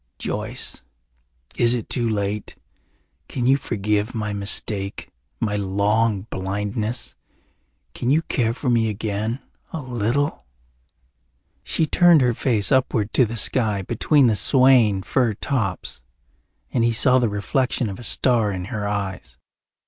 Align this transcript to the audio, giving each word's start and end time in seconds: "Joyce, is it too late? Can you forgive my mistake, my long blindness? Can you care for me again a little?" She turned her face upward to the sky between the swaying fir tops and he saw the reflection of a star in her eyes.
"Joyce, 0.17 0.81
is 1.57 1.75
it 1.75 1.87
too 1.87 2.09
late? 2.09 2.55
Can 3.27 3.45
you 3.45 3.55
forgive 3.55 4.15
my 4.15 4.33
mistake, 4.33 5.11
my 5.39 5.55
long 5.55 6.21
blindness? 6.31 7.15
Can 7.93 8.09
you 8.09 8.23
care 8.23 8.55
for 8.55 8.67
me 8.67 8.89
again 8.89 9.43
a 9.71 9.79
little?" 9.79 10.43
She 11.61 11.85
turned 11.85 12.21
her 12.21 12.33
face 12.33 12.71
upward 12.71 13.13
to 13.13 13.25
the 13.27 13.37
sky 13.37 13.83
between 13.83 14.25
the 14.25 14.35
swaying 14.35 15.03
fir 15.03 15.35
tops 15.35 16.01
and 16.71 16.83
he 16.83 16.93
saw 16.93 17.19
the 17.19 17.29
reflection 17.29 17.87
of 17.87 17.99
a 17.99 18.03
star 18.03 18.51
in 18.51 18.65
her 18.73 18.87
eyes. 18.87 19.37